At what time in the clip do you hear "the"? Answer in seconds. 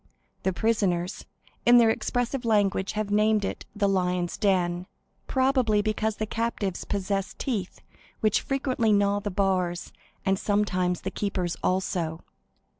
0.41-0.51, 3.75-3.87, 6.15-6.25, 9.19-9.29, 11.01-11.11